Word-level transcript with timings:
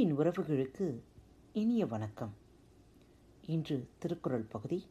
அன்பின் 0.00 0.18
உறவுகளுக்கு 0.18 1.00
இனிய 1.52 1.86
வணக்கம். 1.86 2.34
இன்று 3.46 3.88
திருக்குறள் 3.98 4.42
பகுதி 4.42 4.86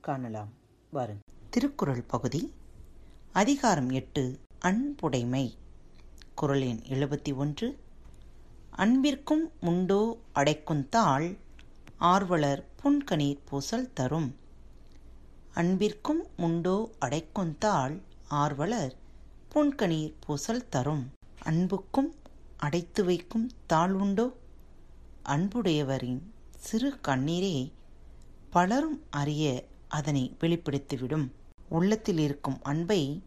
காணலாம். 0.00 0.48
வாருங்கள். 0.90 1.34
திருக்குறள் 1.50 2.02
பகுதி 2.02 2.52
அதிகாரம் 3.32 3.90
எட்டு 3.90 4.38
அன்புடைமை. 4.64 5.54
குரல் 6.34 6.60
எண் 6.60 6.78
எழுபத்தி 6.78 7.34
ஒன்று. 7.34 7.78
அன்பிற்கும் 8.70 9.50
உண்டோ 9.60 10.18
அடைக்குந்தாள் 10.34 11.36
ஆர்வலர் 11.96 12.66
புன்கணீர் 12.82 13.38
பூசல் 13.44 13.92
தரும். 13.92 14.36
அன்பிற்கும் 15.54 16.26
உண்டோ 16.36 16.90
அடைக்குந்தாள் 17.00 18.00
ஆர்வலர் 18.28 18.94
புன்கணீர் 19.54 20.14
பூசல் 20.26 20.68
தரும். 20.68 21.10
அன்புக்கும் 21.42 22.14
அடைத்து 22.56 23.04
வைக்கும் 23.04 23.50
உண்டோ? 23.98 24.40
அன்புடையவரின் 25.24 26.20
சிறு 26.56 26.98
கண்ணீரே 27.08 27.72
பலரும் 28.50 29.02
அறிய 29.10 29.64
அதனை 29.88 30.36
வெளிப்படுத்திவிடும். 30.40 31.30
உள்ளத்தில் 31.68 32.18
இருக்கும் 32.18 32.58
அன்பை 32.62 33.22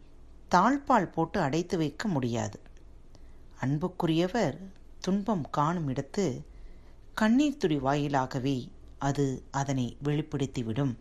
தாழ்பால் 0.50 1.12
போட்டு 1.12 1.40
அடைத்து 1.40 1.76
வைக்க 1.76 2.08
முடியாது. 2.08 2.60
அன்புக்குரியவர் 3.60 4.58
துன்பம் 5.00 5.50
காணும் 5.50 5.88
இடத்து 5.88 6.44
கண்ணீர் 7.14 7.56
துடி 7.56 7.78
வாயிலாகவே 7.78 8.68
அது 8.98 9.42
அதனை 9.50 9.96
வெளிப்படுத்திவிடும். 10.04 10.94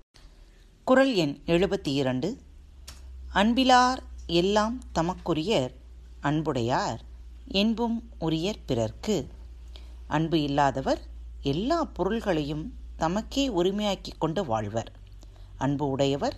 குரல் 0.83 1.13
எண் 1.13 1.41
எழுபத்தி 1.45 1.87
இரண்டு 1.87 2.37
அன்பிலார் 3.33 3.97
எல்லாம் 4.27 4.81
தமக்குரியர் 4.95 5.71
அன்புடையார் 6.19 7.01
என்பும் 7.47 8.09
உரியர் 8.19 8.63
பிறர்க்கு. 8.65 9.27
அன்பு 10.07 10.41
இல்லாதவர் 10.41 10.99
எல்லா 11.41 11.83
பொருள்களையும் 11.83 12.73
தமக்கே 12.99 13.49
உரிமையாக்கி 13.49 14.11
கொண்டு 14.19 14.45
வாழ்வர். 14.45 14.91
அன்பு 15.57 15.87
உடையவர் 15.87 16.35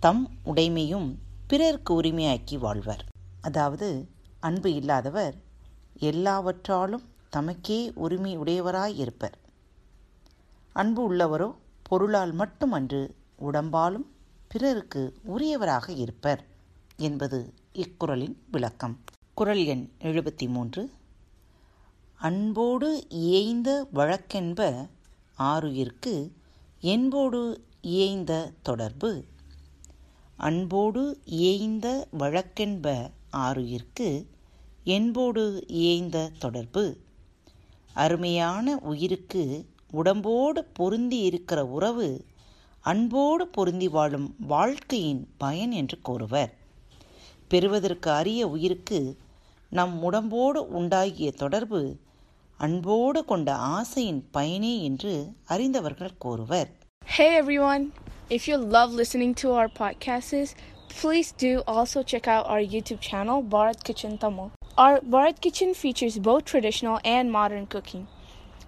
தம் 0.00 0.30
உடைமையும் 0.44 1.14
பிறர்க்கு 1.46 2.02
உரிமையாக்கி 2.02 2.58
வாழ்வர். 2.58 3.04
அதாவது 3.40 4.08
அன்பு 4.40 4.74
இல்லாதவர் 4.74 5.34
எல்லாவற்றாலும் 5.98 7.04
தமக்கே 7.36 7.90
உரிமை 7.94 8.38
உடையவராய் 8.38 8.94
இருப்பர். 8.94 9.38
அன்பு 10.72 11.14
உள்ளவரோ 11.14 11.54
பொருளால் 11.82 12.32
மட்டுமன்று 12.32 13.14
உடம்பாலும் 13.38 14.06
பிறருக்கு 14.48 15.14
உரியவராக 15.26 15.88
இருப்பர் 15.88 16.44
என்பது 16.96 17.54
இக்குறளின் 17.72 18.36
விளக்கம். 18.50 19.00
குரல் 19.34 19.64
எண் 19.64 19.90
எழுபத்தி 19.98 20.48
மூன்று 20.48 20.90
அன்போடு 22.20 23.08
இயைந்த 23.08 23.86
வழக்கென்ப 23.94 24.88
ஆறுயிர்க்கு 25.38 26.30
என்போடு 26.80 27.62
இயைந்த 27.82 28.52
தொடர்பு. 28.62 29.24
அன்போடு 30.36 31.20
இயைந்த 31.24 32.08
வழக்கென்ப 32.18 33.10
ஆறுயிர்க்கு 33.32 34.26
என்போடு 34.84 35.64
இயைந்த 35.66 36.30
தொடர்பு. 36.38 37.00
அருமையான 37.94 38.76
உயிருக்கு 38.82 39.66
உடம்போடு 39.90 40.64
பொருந்தி 40.64 41.18
இருக்கிற 41.18 41.66
உறவு 41.66 42.24
அன்போடு 42.80 43.48
பொருந்தி 43.48 43.88
வாழும் 43.88 44.34
வாழ்க்கையின் 44.38 45.28
பயன் 45.38 45.70
என்று 45.70 45.98
கூறுவர். 46.02 46.52
பெறுவதற்கு 47.48 48.10
அரிய 48.10 48.48
உயிருக்கு 48.48 49.18
நம் 49.71 49.95
உடம்போடு 50.07 50.61
உண்டாகிய 50.79 51.31
தொடர்பு 51.41 51.81
அன்போடு 52.59 53.19
கொண்ட 53.25 53.49
ஆசையின் 53.77 54.21
பயனே 54.31 54.73
என்று 54.89 55.13
அறிந்தவர்கள் 55.53 56.19
கூறுவர் 56.25 56.69
Hey 57.07 57.29
everyone! 57.37 57.83
If 58.29 58.41
you 58.47 58.57
love 58.75 58.89
listening 58.93 59.31
to 59.35 59.47
our 59.51 59.69
podcasts, 59.79 60.49
please 60.91 61.29
do 61.37 61.51
also 61.67 61.99
check 62.03 62.27
out 62.27 62.45
our 62.47 62.63
YouTube 62.73 63.01
channel, 63.01 63.37
Bharat 63.53 63.79
Kitchen 63.83 64.13
Tamil. 64.17 64.47
Our 64.77 64.97
Bharat 65.13 65.37
Kitchen 65.41 65.73
features 65.73 66.17
both 66.19 66.43
traditional 66.45 66.97
and 67.05 67.31
modern 67.31 67.65
cooking. 67.65 68.03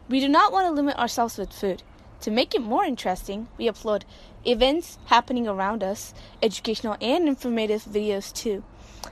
We 0.09 0.19
do 0.19 0.29
not 0.29 0.51
want 0.51 0.67
to 0.67 0.73
limit 0.73 0.97
ourselves 0.97 1.37
with 1.37 1.53
food. 1.53 1.79
To 2.21 2.31
make 2.31 2.53
it 2.53 2.63
more 2.63 2.83
interesting, 2.85 3.47
we 3.57 3.67
upload 3.67 4.03
events 4.45 4.97
happening 5.05 5.47
around 5.47 5.83
us, 5.83 6.01
educational 6.41 6.95
and 7.03 7.27
informative 7.27 7.83
videos 7.87 8.31
too. 8.33 8.57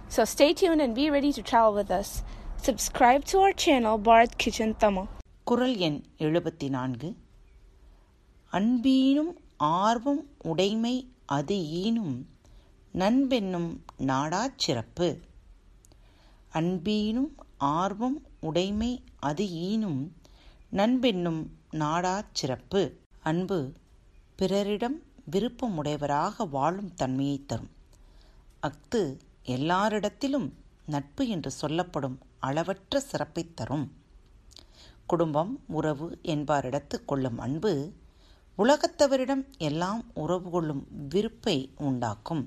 So 0.09 0.23
stay 0.25 0.53
tuned 0.53 0.81
and 0.81 0.95
be 0.95 1.09
ready 1.09 1.31
to 1.33 1.41
travel 1.43 1.73
with 1.73 1.91
us. 1.91 2.11
Subscribe 2.59 3.25
to 3.25 3.39
our 3.39 3.53
channel, 3.55 3.99
Bharat 3.99 4.37
Kitchen 4.37 4.71
Tamil. 4.75 5.07
குரல் 5.47 5.75
எண் 5.79 5.97
எழுபத்தி 6.19 6.67
நான்கு 6.69 7.09
அன்பீனும் 8.51 9.31
ஆர்வம் 9.81 10.21
உடைமை 10.51 10.93
அது 11.37 11.55
ஈனும் 11.81 12.15
நண்பென்னும் 12.93 13.69
நாடாச் 14.07 14.59
சிறப்பு 14.65 15.09
அன்பீனும் 16.53 17.29
ஆர்வம் 17.73 18.17
உடைமை 18.49 18.91
அது 19.29 19.45
ஈனும் 19.67 20.01
நண்பென்னும் 20.79 21.41
நாடாச் 21.78 22.32
சிறப்பு. 22.32 22.98
அன்பு 23.20 23.72
பிறரிடம் 24.36 25.02
விருப்பமுடையவராக 25.30 26.48
வாழும் 26.48 26.94
தன்மையை 26.94 27.44
தரும். 27.46 27.70
அஃது 28.60 29.18
எல்லாரிடத்திலும் 29.46 30.52
நட்பு 30.86 31.28
என்று 31.28 31.50
சொல்லப்படும் 31.50 32.18
அளவற்ற 32.38 33.00
சிறப்பை 33.00 33.54
தரும். 33.54 33.92
குடும்பம் 35.06 35.60
உறவு 35.68 36.18
என்பாரிடத்து 36.22 37.04
கொள்ளும் 37.04 37.38
அன்பு 37.38 37.92
உலகத்தவரிடம் 38.58 39.44
எல்லாம் 39.58 40.04
உறவு 40.14 40.50
கொள்ளும் 40.50 40.86
விருப்பை 41.08 41.56
உண்டாக்கும். 41.76 42.44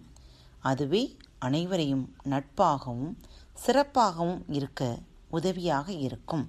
அதுவே 0.60 1.18
அனைவரையும் 1.40 2.16
நட்பாகவும் 2.24 3.14
சிறப்பாகவும் 3.66 4.42
இருக்க 4.50 5.00
உதவியாக 5.30 5.92
இருக்கும். 5.92 6.46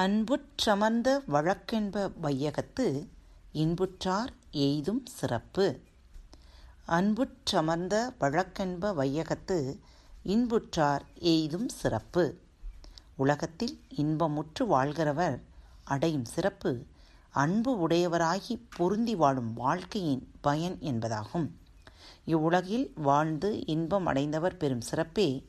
அன்புற்றமர்ந்த 0.00 1.08
வழக்கென்ப 1.28 2.10
வையகத்து 2.22 3.06
இன்புற்றார் 3.54 4.30
எய்தும் 4.50 5.00
சிறப்பு. 5.06 5.80
அன்புற்றமர்ந்த 6.88 7.94
வழக்கென்ப 8.20 8.92
வையகத்து 8.94 9.78
இன்புற்றார் 10.24 11.00
எய்தும் 11.14 11.68
சிறப்பு. 11.68 12.38
உலகத்தில் 13.16 13.78
இன்பமுற்று 13.96 14.66
வாழ்கிறவர் 14.66 15.40
அடையும் 15.84 16.24
சிறப்பு 16.24 16.86
அன்பு 17.30 17.88
உடையவராகி 17.88 18.62
பொருந்தி 18.76 19.14
வாழும் 19.14 19.52
வாழ்க்கையின் 19.54 20.32
பயன் 20.40 20.78
என்பதாகும். 20.80 21.48
இவ்வுலகில் 22.24 22.92
வாழ்ந்து 22.94 23.66
இன்பம் 23.66 24.06
அடைந்தவர் 24.06 24.56
பெறும் 24.56 24.80
சிறப்பே 24.80 25.46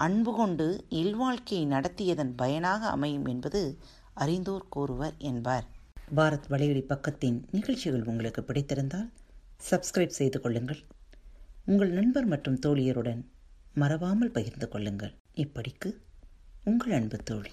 அன்பு 0.00 0.34
கொண்டு 0.34 0.84
இல்வாழ்க்கையை 0.90 1.66
நடத்தியதன் 1.66 2.32
பயனாக 2.36 2.88
அமையும் 2.88 3.24
என்பது 3.24 3.78
அறிந்தோர் 4.14 4.68
கூறுவர் 4.68 5.14
என்பார். 5.18 5.64
பாரத் 6.16 6.48
வலையொலி 6.50 6.82
பக்கத்தின் 6.88 7.42
நிகழ்ச்சிகள் 7.50 8.04
உங்களுக்கு 8.04 8.42
பிடித்திருந்தால் 8.42 9.10
சப்ஸ்கிரைப் 9.70 10.16
செய்து 10.20 10.40
கொள்ளுங்கள். 10.40 10.78
உங்கள் 11.64 11.90
நண்பர் 11.90 12.26
மற்றும் 12.26 12.58
தோழியருடன் 12.66 13.24
மறவாமல் 13.74 14.30
பகிர்ந்து 14.30 14.68
கொள்ளுங்கள். 14.68 15.12
இப்படிக்கு 15.34 15.96
உங்கள் 16.64 16.90
அன்பு 16.90 17.16
தோழி. 17.16 17.50